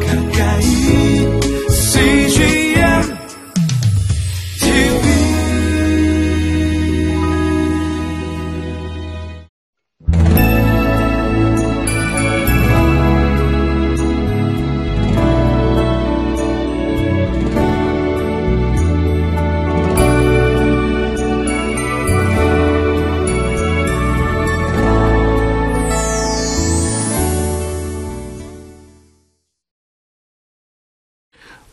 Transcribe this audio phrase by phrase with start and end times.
[0.00, 0.21] 가까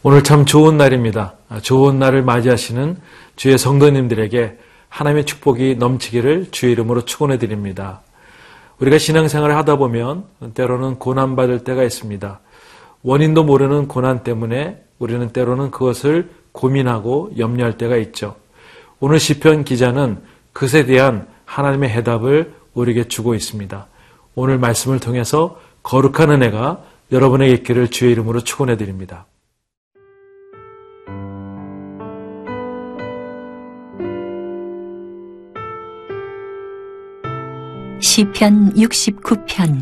[0.02, 1.34] 오늘 참 좋은 날입니다.
[1.50, 2.96] 아, 좋은 날을 맞이하시는
[3.36, 8.02] 주의 성도님들에게 하나님의 축복이 넘치기를 주의 이름으로 축원해 드립니다.
[8.80, 12.40] 우리가 신앙생활을 하다 보면 때로는 고난 받을 때가 있습니다.
[13.04, 18.38] 원인도 모르는 고난 때문에 우리는 때로는 그것을 고민하고 염려할 때가 있죠.
[19.02, 20.22] 오늘 시편 기자는
[20.54, 23.88] 그것에 대한 하나님의 해답을 우리에게 주고 있습니다.
[24.36, 29.26] 오늘 말씀을 통해서 거룩한 은혜가 여러분에게 있기를 주의 이름으로 축원해 드립니다.
[38.20, 39.82] 시편 69편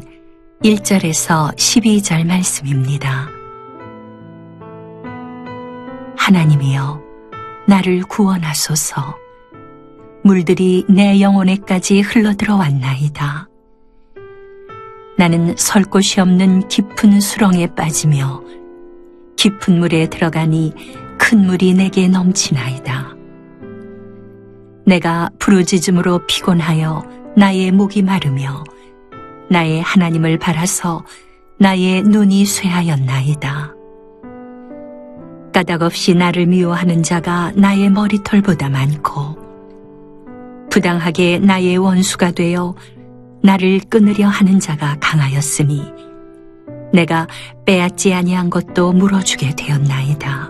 [0.63, 3.27] 1절에서 12절 말씀입니다.
[6.15, 7.01] 하나님이여
[7.67, 9.17] 나를 구원하소서
[10.23, 13.49] 물들이 내 영혼에까지 흘러들어왔나이다.
[15.17, 18.43] 나는 설 곳이 없는 깊은 수렁에 빠지며
[19.35, 20.73] 깊은 물에 들어가니
[21.17, 23.15] 큰 물이 내게 넘치나이다.
[24.85, 28.63] 내가 부르짖음으로 피곤하여 나의 목이 마르며
[29.51, 31.05] 나의 하나님을 바라서
[31.59, 33.75] 나의 눈이 쇠하였나이다.
[35.53, 39.37] 까닭없이 나를 미워하는 자가 나의 머리털보다 많고
[40.71, 42.73] 부당하게 나의 원수가 되어
[43.43, 45.93] 나를 끊으려 하는 자가 강하였으니
[46.91, 47.27] 내가
[47.67, 50.49] 빼앗지 아니한 것도 물어주게 되었나이다.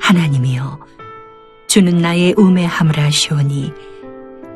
[0.00, 0.80] 하나님이여
[1.68, 3.89] 주는 나의 우매함을 아시오니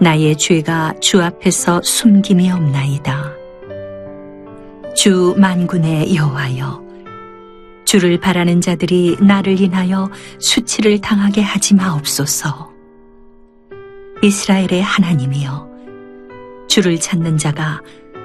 [0.05, 3.33] 나의 죄가 주 앞에서 숨김이 없나이다.
[4.95, 6.85] 주 만군의 여호와여
[7.87, 12.71] 주를 바라는 자들이 나를 인하여 수치를 당하게 하지 마옵소서.
[14.23, 15.71] 이스라엘의 하나님이여
[16.69, 17.81] 주를 찾는 자가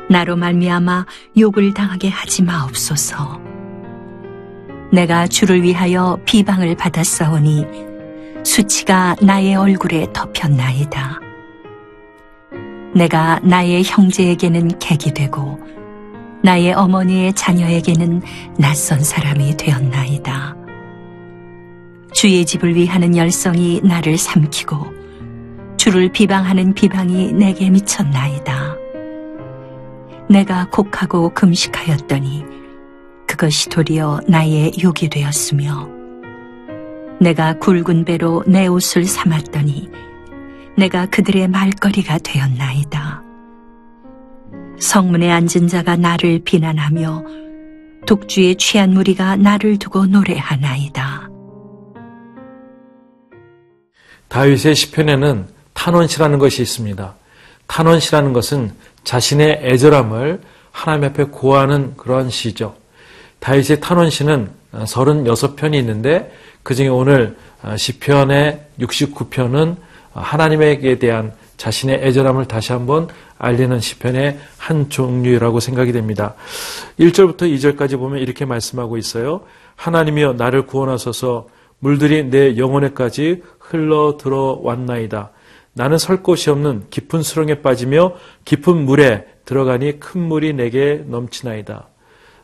[0.10, 1.06] 나로 말미암아
[1.38, 3.40] 욕을 당하게 하지 마옵소서.
[4.92, 7.66] 내가 주를 위하여 비방을 받았사오니
[8.44, 11.29] 수치가 나의 얼굴에 덮였나이다.
[13.00, 15.58] 내가 나의 형제에게는 객이 되고
[16.44, 18.22] 나의 어머니의 자녀에게는
[18.58, 20.58] 낯선 사람이 되었나이다.
[22.12, 24.76] 주의 집을 위하는 열성이 나를 삼키고
[25.78, 28.76] 주를 비방하는 비방이 내게 미쳤나이다.
[30.30, 32.44] 내가 곡하고 금식하였더니
[33.26, 35.88] 그것이 도리어 나의 욕이 되었으며
[37.22, 40.09] 내가 굵은 배로 내 옷을 삼았더니
[40.80, 43.22] 내가 그들의 말거리가 되었나이다.
[44.80, 47.24] 성문에 앉은 자가 나를 비난하며
[48.08, 51.28] 독주에 취한 무리가 나를 두고 노래하나이다.
[54.30, 57.14] 다윗의 시편에는 탄원시라는 것이 있습니다.
[57.68, 58.72] 탄원시라는 것은
[59.04, 60.42] 자신의 애절함을
[60.72, 62.76] 하나님 앞에 고하는 그러한 시죠.
[63.40, 67.38] 다윗의 탄원시는 36편이 있는데 그 중에 오늘
[67.76, 76.36] 시편의 69편은 하나님에게 대한 자신의 애절함을 다시 한번 알리는 시편의 한 종류라고 생각이 됩니다.
[77.00, 79.42] 1절부터 2절까지 보면 이렇게 말씀하고 있어요.
[79.76, 81.48] 하나님이여 나를 구원하소서
[81.80, 85.32] 물들이 내 영혼에까지 흘러 들어왔나이다.
[85.74, 91.88] 나는 설 곳이 없는 깊은 수렁에 빠지며 깊은 물에 들어가니 큰 물이 내게 넘치나이다.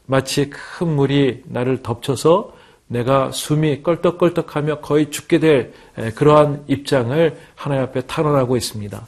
[0.05, 2.53] 마치 큰 물이 나를 덮쳐서
[2.87, 5.73] 내가 숨이 껄떡껄떡하며 거의 죽게 될
[6.15, 9.07] 그러한 입장을 하나님 앞에 탄원하고 있습니다.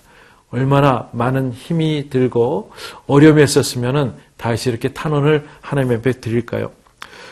[0.50, 2.72] 얼마나 많은 힘이 들고
[3.06, 6.72] 어려움이 있었으면 다시 이렇게 탄원을 하나님 앞에 드릴까요?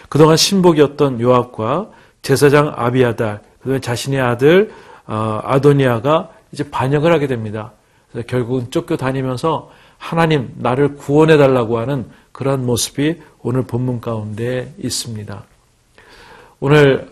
[0.09, 1.89] 그동안 신복이었던 요압과
[2.21, 4.71] 제사장 아비아달, 그다음에 자신의 아들
[5.07, 7.71] 어, 아도니아가 이제 반역을 하게 됩니다.
[8.11, 15.43] 그래서 결국은 쫓겨다니면서 하나님 나를 구원해 달라고 하는 그런 모습이 오늘 본문 가운데 있습니다.
[16.59, 17.09] 오늘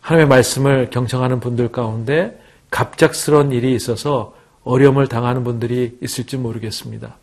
[0.00, 2.40] 하나님의 말씀을 경청하는 분들 가운데
[2.70, 4.34] 갑작스러운 일이 있어서
[4.64, 7.16] 어려움을 당하는 분들이 있을지 모르겠습니다.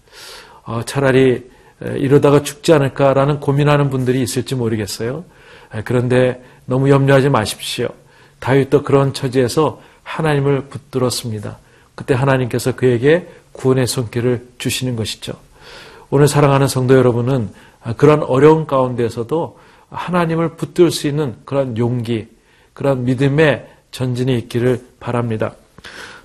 [0.64, 1.50] 어, 차라리
[1.82, 5.24] 이러다가 죽지 않을까라는 고민하는 분들이 있을지 모르겠어요.
[5.86, 7.88] 그런데 너무 염려하지 마십시오.
[8.40, 11.58] 다윗도 그런 처지에서 하나님을 붙들었습니다.
[11.96, 15.34] 그때 하나님께서 그에게 구원의 손길을 주시는 것이죠.
[16.10, 17.50] 오늘 사랑하는 성도 여러분은
[17.82, 19.60] 아, 그런 어려운 가운데서도
[19.90, 22.28] 하나님을 붙들 수 있는 그런 용기,
[22.74, 25.54] 그런 믿음의 전진이 있기를 바랍니다.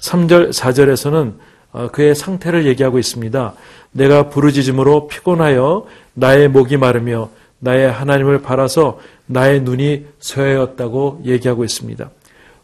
[0.00, 1.34] 3절, 4절에서는
[1.72, 3.54] 어, 그의 상태를 얘기하고 있습니다.
[3.92, 12.10] 내가 부르짖음으로 피곤하여 나의 목이 마르며 나의 하나님을 바라서 나의 눈이 쇠하였다고 얘기하고 있습니다.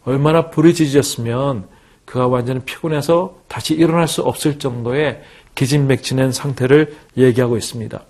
[0.05, 1.67] 얼마나 부르짖었으면
[2.05, 5.23] 그가 완전히 피곤해서 다시 일어날 수 없을 정도의
[5.55, 8.01] 기진맥진한 상태를 얘기하고 있습니다.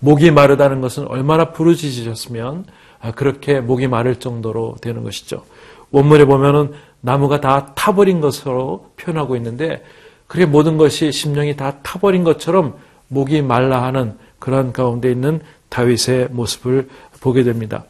[0.00, 2.64] 목이 마르다는 것은 얼마나 부르짖으셨으면
[3.00, 5.44] 아, 그렇게 목이 마를 정도로 되는 것이죠.
[5.90, 9.82] 원문에 보면은 나무가 다 타버린 것으로 표현하고 있는데
[10.26, 12.76] 그게 모든 것이 심령이 다 타버린 것처럼
[13.08, 16.88] 목이 말라 하는 그런 가운데 있는 다윗의 모습을
[17.20, 17.84] 보게 됩니다.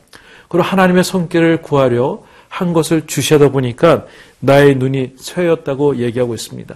[0.49, 4.07] 그리고 하나님의 손길을 구하려 한 것을 주시하다 보니까
[4.41, 6.75] 나의 눈이 쇠였다고 얘기하고 있습니다.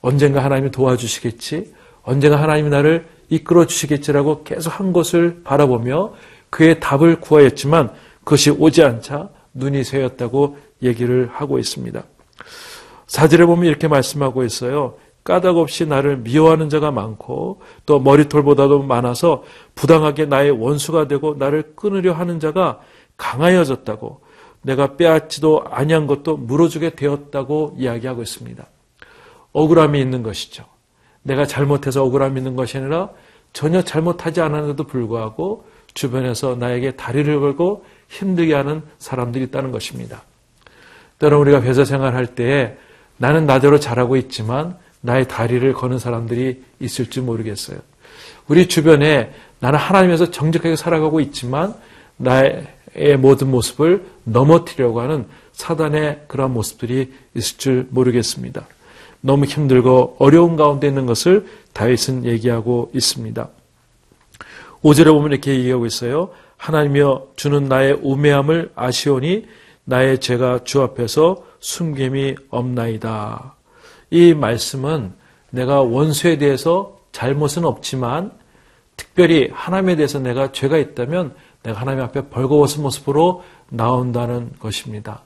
[0.00, 1.74] 언젠가 하나님이 도와주시겠지?
[2.02, 6.14] 언젠가 하나님이 나를 이끌어 주시겠지라고 계속 한 것을 바라보며
[6.50, 7.92] 그의 답을 구하였지만
[8.24, 12.02] 그것이 오지 않자 눈이 쇠였다고 얘기를 하고 있습니다.
[13.06, 14.96] 사절에 보면 이렇게 말씀하고 있어요.
[15.24, 19.42] 까닭 없이 나를 미워하는 자가 많고 또 머리털보다도 많아서
[19.74, 22.78] 부당하게 나의 원수가 되고 나를 끊으려 하는 자가
[23.16, 24.20] 강하여졌다고
[24.62, 28.66] 내가 빼앗지도 아니한 것도 물어주게 되었다고 이야기하고 있습니다.
[29.52, 30.64] 억울함이 있는 것이죠.
[31.26, 33.10] 내가 잘못해서 억울함이 있는 것이 아니라
[33.52, 40.22] 전혀 잘못하지 않았는데도 불구하고 주변에서 나에게 다리를 걸고 힘들게 하는 사람들이 있다는 것입니다.
[41.18, 42.76] 때로 우리가 회사 생활할 때에
[43.16, 47.78] 나는 나대로 잘하고 있지만 나의 다리를 거는 사람들이 있을지 모르겠어요.
[48.46, 51.74] 우리 주변에 나는 하나님에서 정직하게 살아가고 있지만
[52.18, 58.66] 나의 모든 모습을 넘어뜨리려고 하는 사단의 그런 모습들이 있을 줄 모르겠습니다.
[59.20, 63.48] 너무 힘들고 어려운 가운데 있는 것을 다윗은 얘기하고 있습니다.
[64.82, 66.30] 5절에 보면 이렇게 얘기하고 있어요.
[66.56, 69.46] 하나님이여 주는 나의 우매함을 아시오니
[69.84, 73.54] 나의 죄가 주 앞에서 숨김이 없나이다.
[74.10, 75.12] 이 말씀은
[75.50, 78.32] 내가 원수에 대해서 잘못은 없지만
[78.96, 85.22] 특별히 하나님에 대해서 내가 죄가 있다면 내가 하나님 앞에 벌거벗은 모습으로 나온다는 것입니다.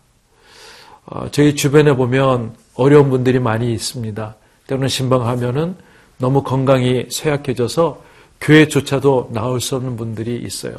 [1.07, 4.35] 어, 저희 주변에 보면 어려운 분들이 많이 있습니다.
[4.67, 5.77] 때로는 신방하면은
[6.19, 8.03] 너무 건강이 쇠약해져서
[8.41, 10.75] 교회조차도 나올 수 없는 분들이 있어요.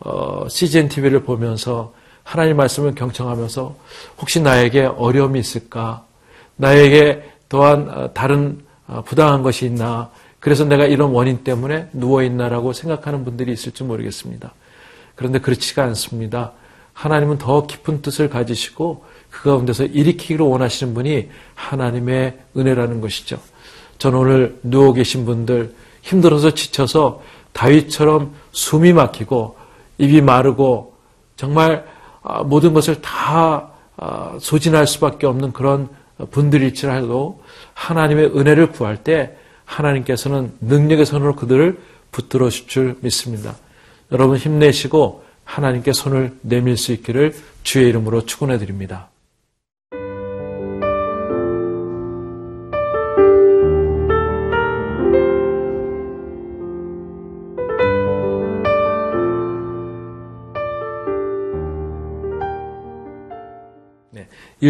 [0.00, 3.76] 어, CGN TV를 보면서 하나님 말씀을 경청하면서
[4.18, 6.04] 혹시 나에게 어려움이 있을까?
[6.56, 10.10] 나에게 또한 어, 다른 어, 부당한 것이 있나?
[10.40, 14.52] 그래서 내가 이런 원인 때문에 누워있나라고 생각하는 분들이 있을지 모르겠습니다.
[15.14, 16.52] 그런데 그렇지가 않습니다.
[16.92, 23.40] 하나님은 더 깊은 뜻을 가지시고 그 가운데서 일으키기를 원하시는 분이 하나님의 은혜라는 것이죠.
[23.98, 27.20] 저는 오늘 누워 계신 분들 힘들어서 지쳐서
[27.52, 29.56] 다윗처럼 숨이 막히고
[29.98, 30.94] 입이 마르고
[31.36, 31.84] 정말
[32.22, 35.88] 아, 모든 것을 다 아, 소진할 수밖에 없는 그런
[36.30, 37.42] 분들일지라도
[37.74, 41.80] 하나님의 은혜를 구할 때 하나님께서는 능력의 손으로 그들을
[42.12, 43.56] 붙들어 주실 줄 믿습니다.
[44.12, 47.34] 여러분 힘내시고 하나님께 손을 내밀 수 있기를
[47.64, 49.08] 주의 이름으로 축원해 드립니다.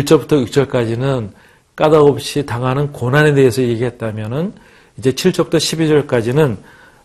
[0.03, 1.31] 1절부터 6절까지는
[1.77, 4.53] 까닭 없이 당하는 고난에 대해서 얘기했다면은
[4.99, 6.57] 이제 7절부터 12절까지는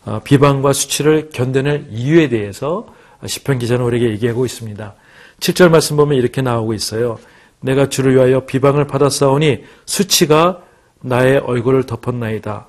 [0.05, 2.87] 어, 비방과 수치를 견뎌낼 이유에 대해서
[3.25, 4.93] 시편 기자는 우리에게 얘기하고 있습니다.
[5.39, 7.19] 7절 말씀 보면 이렇게 나오고 있어요.
[7.61, 10.61] 내가 주를 위하여 비방을 받았사오니 수치가
[11.01, 12.67] 나의 얼굴을 덮었나이다.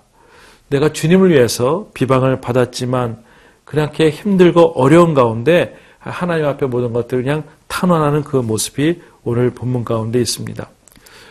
[0.69, 3.23] 내가 주님을 위해서 비방을 받았지만
[3.65, 10.21] 그렇게 힘들고 어려운 가운데 하나님 앞에 모든 것들을 그냥 탄원하는 그 모습이 오늘 본문 가운데
[10.21, 10.69] 있습니다.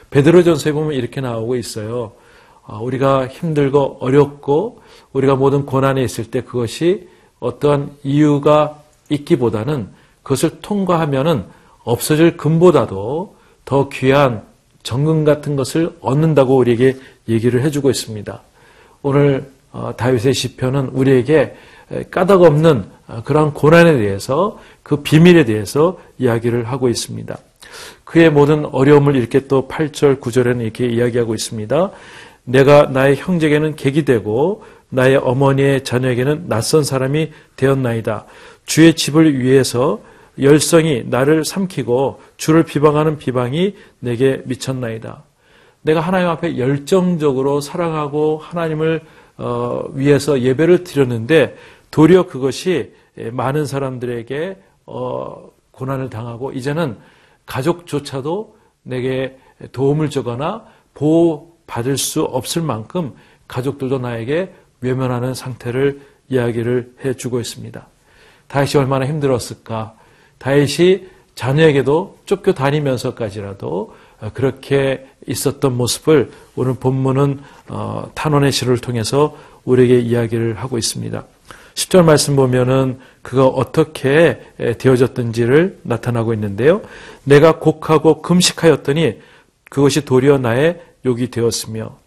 [0.09, 2.13] 베드로전서에 보면 이렇게 나오고 있어요.
[2.63, 4.81] 어, 우리가 힘들고 어렵고
[5.13, 7.07] 우리가 모든 고난에 있을 때 그것이
[7.39, 9.89] 어떠한 이유가 있기보다는
[10.23, 11.45] 그것을 통과하면은
[11.83, 14.43] 없어질 금보다도 더 귀한
[14.83, 18.41] 정금 같은 것을 얻는다고 우리에게 얘기를 해주고 있습니다.
[19.01, 21.55] 오늘 어, 다윗의 시편은 우리에게
[22.11, 27.37] 까닭 없는 어, 그러한 고난에 대해서 그 비밀에 대해서 이야기를 하고 있습니다.
[28.03, 31.91] 그의 모든 어려움을 이렇게 또 8절, 9절에는 이렇게 이야기하고 있습니다.
[32.43, 38.25] 내가 나의 형제에게는 객이 되고 나의 어머니의 자녀에게는 낯선 사람이 되었나이다.
[38.65, 40.01] 주의 집을 위해서
[40.41, 45.23] 열성이 나를 삼키고 주를 비방하는 비방이 내게 미쳤나이다.
[45.81, 49.01] 내가 하나님 앞에 열정적으로 사랑하고 하나님을
[49.37, 51.55] 어, 위해서 예배를 드렸는데
[51.91, 56.97] 도리어 그것이 예, 많은 사람들에게 어, 고난을 당하고 이제는
[57.49, 59.37] 가족조차도 내게
[59.71, 63.15] 도움을 주거나 보호받을 수 없을 만큼
[63.47, 67.87] 가족들도 나에게 외면하는 상태를 이야기를 해주고 있습니다.
[68.47, 69.95] 다윗이 얼마나 힘들었을까?
[70.37, 73.95] 다윗이 자녀에게도 쫓겨 다니면서까지라도
[74.33, 81.23] 그렇게 있었던 모습을 오늘 본문은 어, 탄원의 시를 통해서 우리에게 이야기를 하고 있습니다.
[81.79, 84.41] 10절 말씀 보면은 그가 어떻게
[84.77, 86.81] 되어졌던지를 나타나고 있는데요.
[87.23, 89.19] 내가 곡하고 금식하였더니
[89.69, 91.97] 그것이 도리어 나의 욕이 되었으며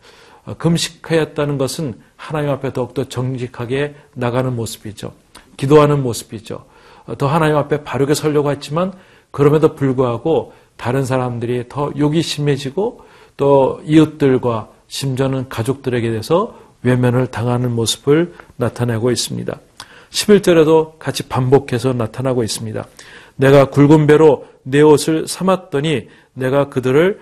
[0.45, 5.13] 어, 금식하였다는 것은 하나님 앞에 더욱더 정직하게 나가는 모습이죠.
[5.57, 6.65] 기도하는 모습이죠.
[7.07, 8.93] 어, 더 하나님 앞에 바르게 서려고 했지만
[9.31, 13.03] 그럼에도 불구하고 다른 사람들이 더 욕이 심해지고
[13.37, 19.59] 또 이웃들과 심지어는 가족들에게 대해서 외면을 당하는 모습을 나타내고 있습니다.
[20.11, 22.87] 11절에도 같이 반복해서 나타나고 있습니다.
[23.37, 27.21] 내가 굵은 배로 내 옷을 삼았더니 내가 그들을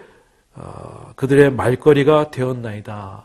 [0.55, 3.25] 어, 그들의 말거리가 되었나이다.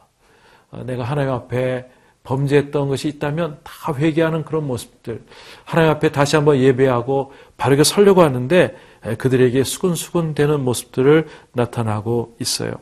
[0.71, 1.89] 어, 내가 하나님 앞에
[2.23, 5.21] 범죄했던 것이 있다면 다 회개하는 그런 모습들.
[5.63, 8.75] 하나님 앞에 다시 한번 예배하고 바르게 설려고 하는데
[9.17, 12.73] 그들에게 수근수근 되는 모습들을 나타나고 있어요.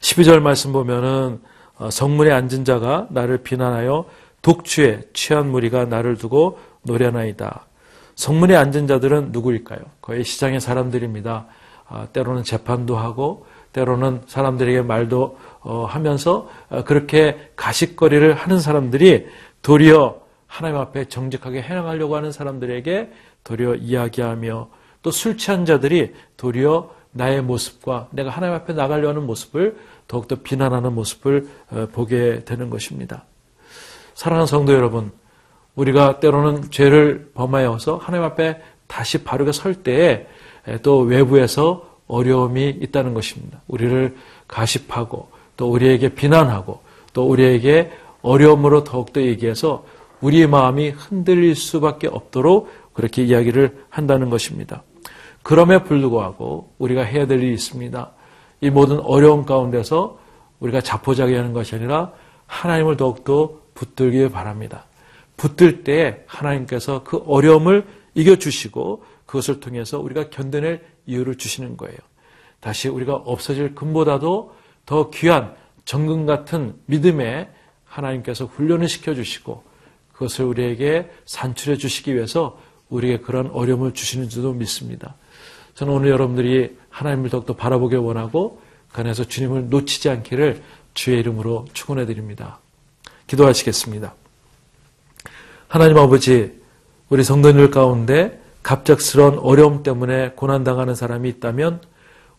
[0.00, 1.55] 12절 말씀 보면은 어,
[1.90, 4.06] 성문에 앉은 자가 나를 비난하여
[4.42, 7.66] 독주에 취한 무리가 나를 두고 노려나이다.
[8.14, 9.80] 성문에 앉은 자들은 누구일까요?
[10.00, 11.46] 거의 시장의 사람들입니다.
[11.88, 19.26] 아, 때로는 재판도 하고 때로는 사람들에게 말도 어, 하면서 어, 그렇게 가식거리를 하는 사람들이
[19.62, 23.12] 도리어 하나님 앞에 정직하게 행하려고 하는 사람들에게
[23.44, 24.68] 도리어 이야기하며
[25.02, 29.76] 또 술 취한 자들이 도리어 나의 모습과 내가 하나님 앞에 나가려는 모습을
[30.08, 33.24] 더욱더 비난하는 모습을 어, 보게 되는 것입니다.
[34.14, 35.12] 사랑하는 성도 여러분,
[35.74, 40.26] 우리가 때로는 죄를 범하여서 하나님 앞에 다시 바르게 설 때에
[40.82, 43.60] 또 외부에서 어려움이 있다는 것입니다.
[43.66, 44.16] 우리를
[44.48, 46.80] 가십하고 또 우리에게 비난하고
[47.12, 47.90] 또 우리에게
[48.22, 49.84] 어려움으로 더욱더 얘기해서
[50.20, 54.82] 우리의 마음이 흔들릴 수밖에 없도록 그렇게 이야기를 한다는 것입니다.
[55.42, 58.12] 그럼에 불구하고 우리가 해야 될 일이 있습니다.
[58.60, 60.18] 이 모든 어려움 가운데서
[60.60, 62.12] 우리가 자포자기 하는 것이 아니라
[62.46, 64.86] 하나님을 더욱더 붙들길 바랍니다.
[65.36, 71.96] 붙들 때 하나님께서 그 어려움을 이겨주시고 그것을 통해서 우리가 견뎌낼 이유를 주시는 거예요.
[72.60, 74.54] 다시 우리가 없어질 금보다도
[74.86, 77.50] 더 귀한 정금 같은 믿음에
[77.84, 79.62] 하나님께서 훈련을 시켜주시고
[80.12, 82.58] 그것을 우리에게 산출해 주시기 위해서
[82.88, 85.16] 우리에게 그런 어려움을 주시는 줄도 믿습니다.
[85.74, 88.60] 저는 오늘 여러분들이 하나님을 더욱더 바라보길 원하고
[88.90, 90.62] 그 안에서 주님을 놓치지 않기를
[90.94, 92.58] 주의 이름으로 축원해 드립니다.
[93.26, 94.14] 기도하시겠습니다.
[95.68, 96.58] 하나님 아버지,
[97.10, 101.82] 우리 성도님들 가운데 갑작스러운 어려움 때문에 고난당하는 사람이 있다면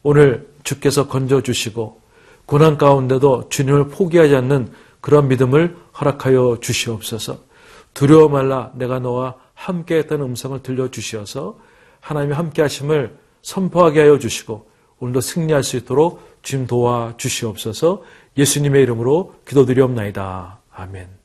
[0.01, 2.01] 오늘 주께서 건져주시고
[2.47, 4.71] 고난 가운데도 주님을 포기하지 않는
[5.01, 7.39] 그런 믿음을 허락하여 주시옵소서
[7.93, 11.59] 두려워 말라 내가 너와 함께 했다는 음성을 들려주시어서
[11.99, 14.67] 하나님이 함께 하심을 선포하게 하여 주시고
[14.99, 18.03] 오늘도 승리할 수 있도록 주님 도와 주시옵소서
[18.37, 20.61] 예수님의 이름으로 기도드리옵나이다.
[20.71, 21.17] 아멘.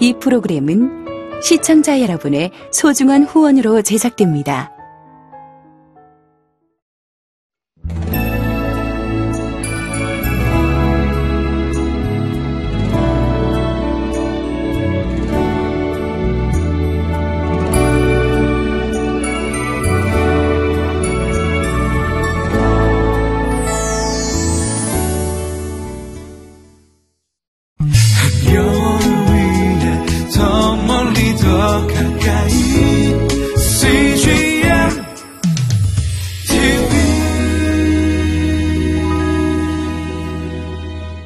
[0.00, 4.79] 이 프로그램은 시청자 여러분의 소중한 후원으로 제작됩니다.